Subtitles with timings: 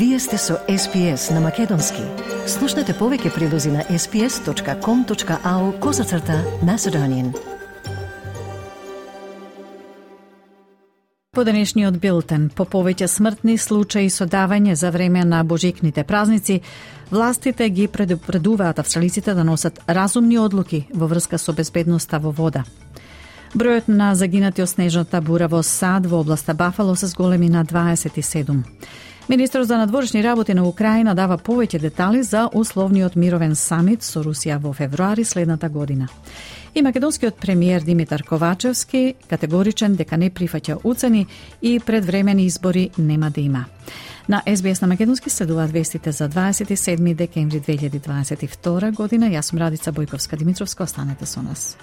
[0.00, 2.00] Вие сте со SPS на Македонски.
[2.48, 7.34] Слушнете повеќе прилози на sps.com.au козацрта на Седонин.
[11.36, 16.62] По денешниот билтен, по повеќе смртни случаи со давање за време на божикните празници,
[17.10, 22.64] властите ги предупредуваат австралиците да носат разумни одлуки во врска со безбедноста во вода.
[23.52, 28.64] Бројот на загинати од снежната бура во Сад во областа Бафало се зголеми на 27.
[29.28, 34.58] Министерот за надворешни работи на Украина дава повеќе детали за условниот мировен самит со Русија
[34.58, 36.08] во февруари следната година.
[36.74, 41.26] И македонскиот премиер Димитар Ковачевски категоричен дека не прифаќа уцени
[41.62, 43.64] и предвремени избори нема да има.
[44.28, 49.26] На СБС на Македонски следуваат вестите за 27 декември 2022 година.
[49.26, 51.76] Јас сум Радица Бојковска Димитровска, останете со нас.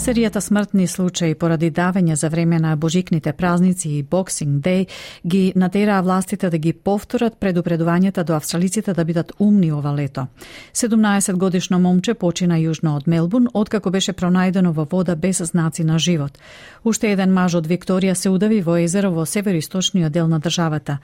[0.00, 4.86] Серијата смртни случаи поради давење за време на божикните празници и Boxing Day
[5.26, 10.26] ги натераа властите да ги повторат предупредувањата до австралиците да бидат умни ова лето.
[10.74, 15.98] 17 годишно момче почина јужно од Мелбурн, откако беше пронајдено во вода без знаци на
[15.98, 16.38] живот.
[16.84, 20.98] Уште еден маж од Викторија се удави во езеро во североисточниот дел на државата.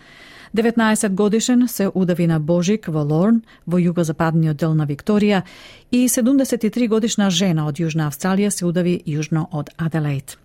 [0.55, 5.42] 19 годишен се удави на Божик во Лорн, во југозападниот дел на Викторија
[5.91, 10.36] и 73 годишна жена од Јужна Австралија се удави јужно од Аделаид.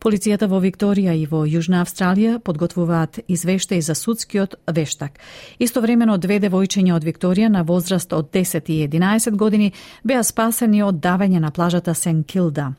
[0.00, 5.18] Полицијата во Викторија и во Јужна Австралија подготвуваат извештај за судскиот вештак.
[5.58, 9.72] Истовремено две девојчиња од Викторија на возраст од 10 и 11 години
[10.04, 12.74] беа спасени од давење на плажата Сен Килда.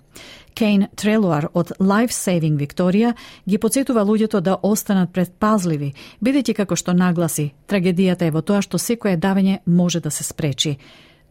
[0.55, 3.13] Кейн Трелуар од Life Saving Викторија
[3.45, 8.77] ги подсетува луѓето да останат предпазливи, бидејќи како што нагласи, трагедијата е во тоа што
[8.77, 10.77] секое давење може да се спречи.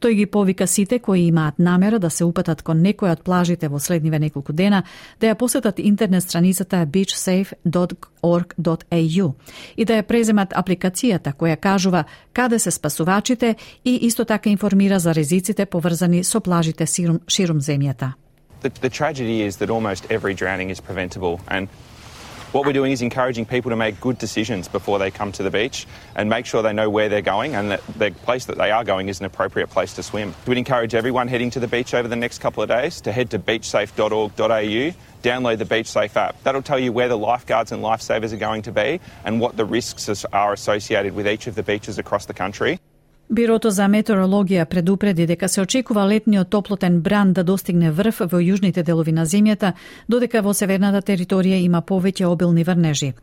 [0.04, 3.78] Тој ги повика сите кои имаат намера да се упатат кон некоја од плажите во
[3.80, 4.82] следниве неколку дена
[5.20, 9.32] да ја посетат интернет страницата beachsafe.org.au
[9.76, 15.14] и да ја преземат апликацијата која кажува каде се спасувачите и исто така информира за
[15.14, 18.12] ризиците поврзани со плажите ширум, ширум земјата.
[18.64, 21.40] The, the tragedy is that almost every drowning is preventable.
[21.48, 21.68] And
[22.52, 25.50] what we're doing is encouraging people to make good decisions before they come to the
[25.50, 25.86] beach
[26.16, 28.84] and make sure they know where they're going and that the place that they are
[28.84, 30.34] going is an appropriate place to swim.
[30.46, 33.30] We'd encourage everyone heading to the beach over the next couple of days to head
[33.32, 36.42] to beachsafe.org.au, download the BeachSafe app.
[36.42, 39.64] That'll tell you where the lifeguards and lifesavers are going to be and what the
[39.64, 42.78] risks are associated with each of the beaches across the country.
[43.28, 48.82] Бирото за метеорологија предупреди дека се очекува летниот топлотен бран да достигне врв во јужните
[48.84, 49.72] делови на земјата,
[50.08, 53.14] додека во северната територија има повеќе обилни врнежи.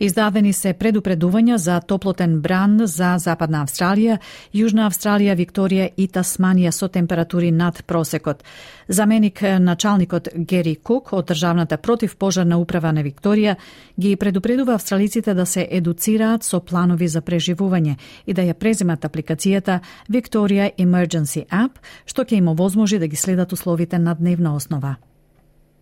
[0.00, 4.18] Издадени се предупредувања за топлотен бран за Западна Австралија,
[4.54, 8.42] Јужна Австралија, Викторија и Тасманија со температури над просекот.
[8.88, 13.56] Заменик началникот Гери Кук од Државната противпожарна управа на Викторија
[14.00, 17.96] ги предупредува австралиците да се едуцираат со планови за преживување
[18.26, 19.04] и да ја преземат
[19.41, 24.97] апликацијата Victoria Emergency App, што ќе им овозможи да ги следат условите на дневна основа.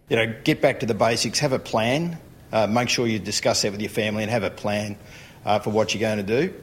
[0.09, 2.17] You know, get back to the basics, have a plan,
[2.51, 4.97] uh, make sure you discuss that with your family and have a plan
[5.45, 6.53] uh, for what you're going to do.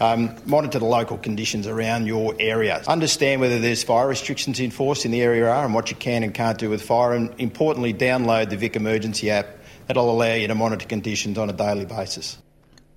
[0.00, 2.82] Um, monitor the local conditions around your area.
[2.88, 6.22] Understand whether there's fire restrictions in force in the area are and what you can
[6.22, 7.12] and can't do with fire.
[7.12, 9.46] And importantly, download the Vic Emergency app.
[9.86, 12.38] That'll allow you to monitor conditions on a daily basis.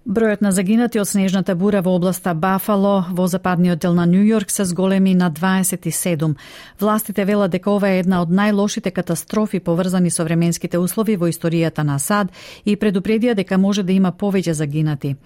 [0.08, 4.50] Бројот на загинати од снежната бура во областа Бафало во западниот дел на Нью Йорк
[4.50, 6.34] се зголеми на 27.
[6.80, 11.84] Властите велат дека ова е една од најлошите катастрофи поврзани со временските услови во историјата
[11.84, 12.32] на САД
[12.64, 15.16] и предупредија дека може да има повеќе загинати.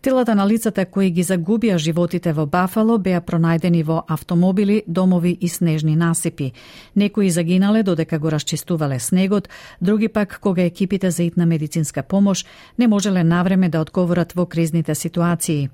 [0.00, 5.48] Телата на лицата кои ги загубија животите во Бафало беа пронајдени во автомобили, домови и
[5.48, 6.52] снежни насипи.
[6.96, 9.48] Некои загинале додека го расчистувале снегот,
[9.80, 12.46] други пак кога екипите за итна медицинска помош
[12.78, 15.68] не можеле навреме да одговорат во кризните ситуации.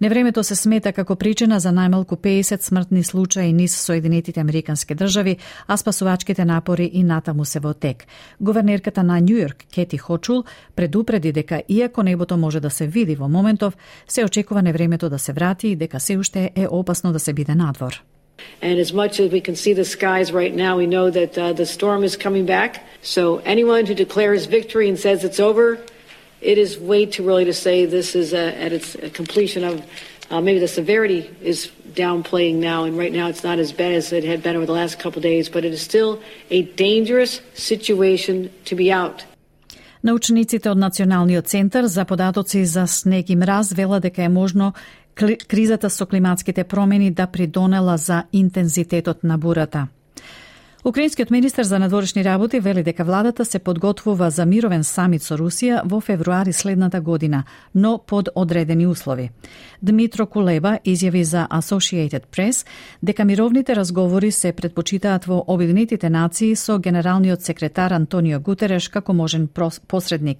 [0.00, 5.36] Невремето се смета како причина за најмалку 50 смртни случаи низ Соединетите Американски држави,
[5.66, 8.06] а спасувачките напори и натаму се во тек.
[8.40, 10.44] Гувернерката на Њујорк, Кети Хочул,
[10.74, 13.76] предупреди дека иако небото може да се види во моментов,
[14.08, 17.54] се очекува невремето да се врати и дека се уште е опасно да се биде
[17.54, 18.02] надвор.
[18.62, 21.52] And as much as we can see the skies right now, we know that uh,
[21.52, 22.82] the storm is coming back.
[23.02, 25.78] So anyone who declares victory and says it's over,
[26.40, 29.84] it is way too early to say this is a, at its completion of
[30.30, 34.12] uh, maybe the severity is downplaying now, and right now it's not as bad as
[34.12, 36.20] it had been over the last couple of days, but it is still
[36.50, 39.24] a dangerous situation to be out.
[40.02, 44.72] Научниците од Националниот центар за податоци за снег и мраз вела дека е можно
[45.48, 49.88] кризата со климатските промени да придонела за интензитетот на бурата.
[50.84, 55.82] Украинскиот министер за надворешни работи вели дека владата се подготвува за мировен самит со Русија
[55.84, 57.44] во февруари следната година,
[57.74, 59.30] но под одредени услови.
[59.82, 62.66] Дмитро Кулеба изјави за Associated Press
[63.02, 69.48] дека мировните разговори се предпочитаат во Обединетите нации со генералниот секретар Антонио Гутереш како можен
[69.88, 70.38] посредник.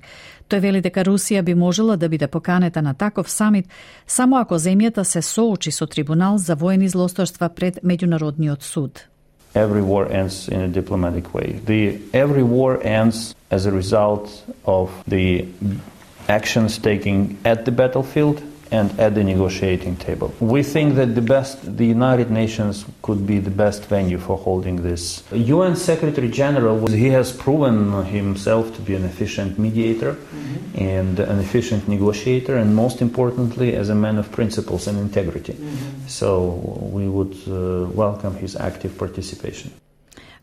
[0.48, 3.68] Тој вели дека Русија би можела да биде поканета на таков самит
[4.06, 9.09] само ако земјата се соочи со трибунал за воени злосторства пред меѓународниот суд.
[9.54, 11.60] Every war ends in a diplomatic way.
[11.64, 15.48] The, every war ends as a result of the
[16.28, 20.32] actions taken at the battlefield and at the negotiating table.
[20.40, 24.82] We think that the best, the United Nations could be the best venue for holding
[24.82, 25.22] this.
[25.32, 30.78] UN Secretary General, he has proven himself to be an efficient mediator mm-hmm.
[30.78, 35.54] and an efficient negotiator, and most importantly, as a man of principles and integrity.
[35.54, 36.06] Mm-hmm.
[36.06, 36.44] So
[36.92, 39.72] we would uh, welcome his active participation.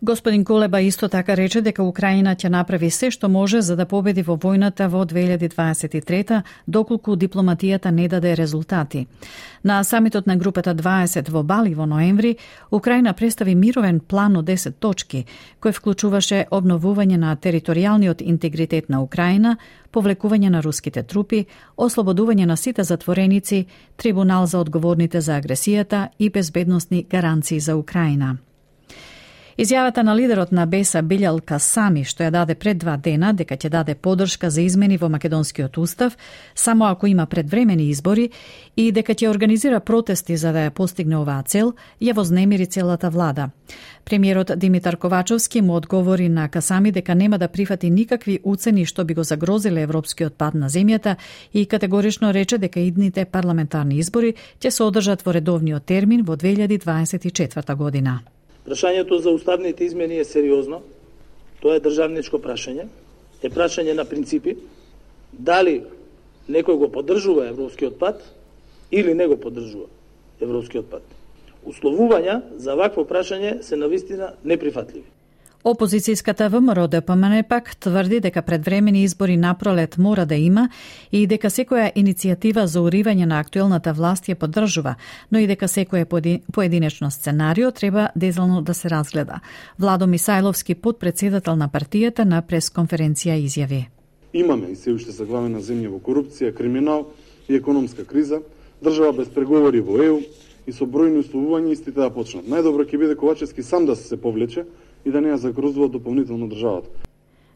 [0.01, 4.21] Господин Колеба исто така рече дека Украина ќе направи се што може за да победи
[4.21, 9.07] во војната во 2023 доколку дипломатијата не даде резултати.
[9.63, 12.37] На самитот на групата 20 во Бали во ноември,
[12.71, 15.25] Украина представи мировен план од 10 точки,
[15.61, 19.57] кој вклучуваше обновување на територијалниот интегритет на Украина,
[19.91, 21.47] повлекување на руските трупи,
[21.77, 23.65] ослободување на сите затвореници,
[23.95, 28.37] трибунал за одговорните за агресијата и безбедносни гаранции за Украина.
[29.57, 33.71] Изјавата на лидерот на Беса Билјал Касами, што ја даде пред два дена дека ќе
[33.73, 36.17] даде подршка за измени во македонскиот устав,
[36.53, 38.29] само ако има предвремени избори
[38.75, 43.49] и дека ќе организира протести за да ја постигне оваа цел, ја вознемири целата влада.
[44.05, 49.13] Премиерот Димитар Ковачовски му одговори на Касами дека нема да прифати никакви уцени што би
[49.13, 51.15] го загрозиле европскиот пад на земјата
[51.53, 57.75] и категорично рече дека идните парламентарни избори ќе се одржат во редовниот термин во 2024
[57.75, 58.21] година.
[58.67, 60.81] Прашањето за уставните измени е сериозно.
[61.61, 62.89] Тоа е државничко прашање.
[63.41, 64.57] Е прашање на принципи.
[65.31, 65.81] Дали
[66.51, 68.23] некој го поддржува европскиот пат
[68.91, 69.87] или не го поддржува
[70.43, 71.03] европскиот пат.
[71.67, 75.16] Условувања за вакво прашање се навистина неприфатливи.
[75.67, 80.69] Опозицијската ВМРО ДПМН пак тврди дека предвремени избори напролет мора да има
[81.11, 84.95] и дека секоја иницијатива за уривање на актуелната власт ја поддржува,
[85.31, 86.07] но и дека секоја
[86.53, 89.41] поединечно сценарио треба дезелно да се разгледа.
[89.79, 93.85] Владо Мисајловски, подпредседател на партијата на пресконференција изјави.
[94.33, 97.11] Имаме и се уште заглавена земја во корупција, криминал
[97.49, 98.39] и економска криза,
[98.83, 100.21] држава без преговори во ЕУ
[100.67, 102.47] и со бројни условувања истите да почнат.
[102.47, 104.63] Најдобро ќе биде Ковачевски сам да се повлече,
[105.07, 107.07] и да не ја загрозува дополнително државата.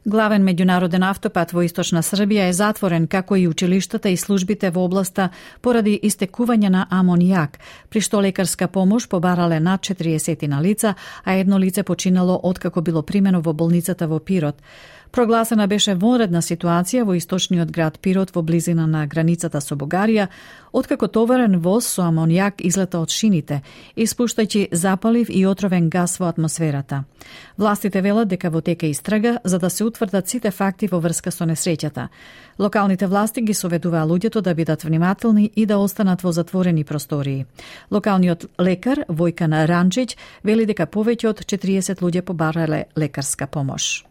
[0.05, 5.27] Главен меѓународен автопат во Источна Србија е затворен, како и училиштата и службите во областа
[5.61, 7.59] поради истекување на амонијак,
[7.89, 13.03] при што лекарска помош побарале над 40 на лица, а едно лице починало откако било
[13.03, 14.57] примено во болницата во Пирот.
[15.11, 20.29] Прогласена беше вонредна ситуација во источниот град Пирот во близина на границата со Бугарија,
[20.71, 23.59] откако товарен воз со амонијак излета од шините,
[23.99, 27.03] испуштајќи запалив и отровен газ во атмосферата.
[27.57, 31.43] Властите велат дека во тека истрага за да се утврдат сите факти во врска со
[31.43, 32.07] несреќата.
[32.59, 37.45] Локалните власти ги советуваа луѓето да бидат внимателни и да останат во затворени простории.
[37.91, 44.10] Локалниот лекар Војкан Ранчич вели дека повеќе од 40 луѓе побарале лекарска помош.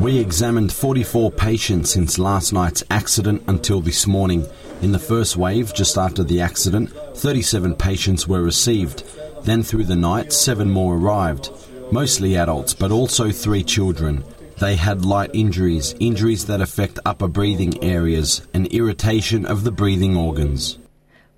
[0.00, 4.46] We examined 44 patients since last night's accident until this morning.
[4.82, 9.04] In the first wave, just after the accident, 37 patients were received.
[9.44, 11.50] Then through the night, seven more arrived,
[11.90, 14.22] mostly adults, but also three children.
[14.58, 20.18] They had light injuries, injuries that affect upper breathing areas, and irritation of the breathing
[20.18, 20.79] organs.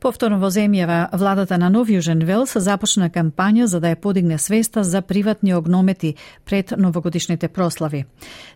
[0.02, 4.82] Повторно во земјава, владата на Нов Јужен Велс започна кампања за да ја подигне свеста
[4.82, 8.04] за приватни огномети пред новогодишните прослави.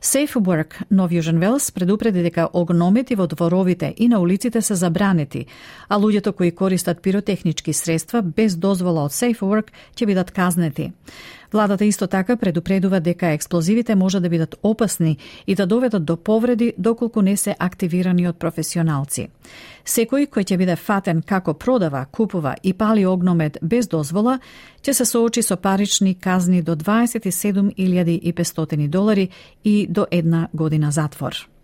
[0.03, 5.47] Safe Work Нов Јужен Велс предупреди дека огномети во дворовите и на улиците се забранети,
[5.89, 10.93] а луѓето кои користат пиротехнички средства без дозвола од Safe Work ќе бидат казнети.
[11.57, 16.73] Владата исто така предупредува дека експлозивите може да бидат опасни и да доведат до повреди
[16.79, 19.29] доколку не се активирани од професионалци.
[19.87, 24.39] Секој кој ќе биде фатен како продава, купува и пали огномет без дозвола,
[24.85, 29.29] ќе се соочи со парични казни до 27.500 долари
[29.65, 31.56] и до една година затвор.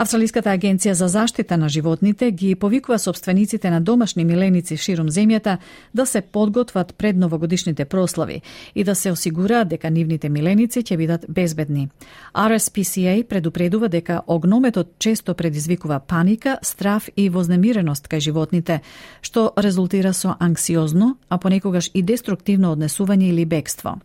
[0.00, 5.58] Австралиската агенција за заштита на животните ги повикува собствениците на домашни миленици широм земјата
[5.94, 8.40] да се подготват пред новогодишните прослави
[8.74, 11.88] и да се осигураат дека нивните миленици ќе бидат безбедни.
[12.34, 18.80] RSPCA предупредува дека огнометот често предизвикува паника, страф и вознемиреност кај животните,
[19.20, 23.98] што резултира со анксиозно, а понекогаш и деструктивно однесување или бегство.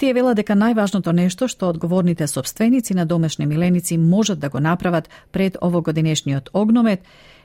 [0.00, 5.10] Тие велат дека најважното нешто што одговорните собственици на домешни миленици можат да го направат
[5.32, 7.00] пред овогодинешниот огномет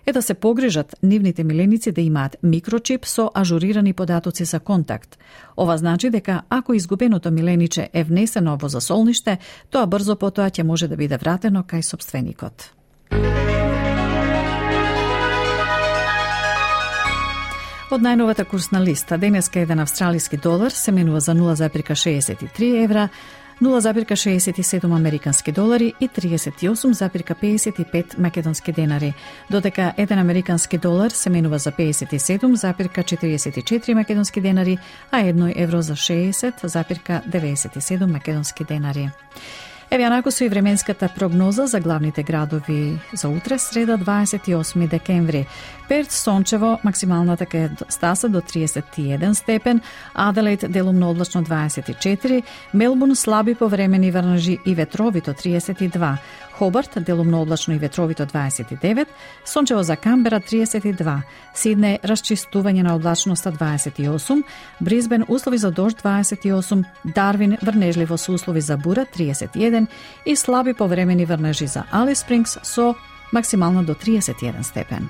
[0.05, 5.17] е да се погрижат нивните миленици да имаат микрочип со ажурирани податоци за контакт.
[5.57, 9.37] Ова значи дека ако изгубеното милениче е внесено во засолниште,
[9.69, 12.71] тоа брзо потоа ќе може да биде вратено кај собственикот.
[17.93, 23.09] Од најновата курсна листа, денеска еден австралиски долар се менува за 0,63 евра,
[23.61, 29.13] 0,67 американски долари и 38,55 македонски денари,
[29.51, 34.77] додека еден американски долар се менува за 57,44 македонски денари,
[35.11, 39.09] а едно евро за 60,97 македонски денари.
[39.91, 45.45] Еве анако со и временската прогноза за главните градови за утре, среда 28 декември.
[45.89, 49.81] Перт сончево, максималната ке стаса до 31 степен,
[50.13, 56.17] Аделаид делумно облачно 24, Мелбун слаби повремени врнажи и ветровито 32,
[56.57, 59.07] Хобарт делумно облачно и ветровито 29,
[59.45, 61.21] сончево за Камбера 32,
[61.53, 64.43] Сидне расчистување на облачноста 28,
[64.81, 69.87] Бризбен услови за дожд 28, Дарвин врнежливо со услови за бура 31
[70.25, 72.95] и слаби повремени врнежи за Али Спрингс со
[73.33, 75.09] максимално до 31 степен.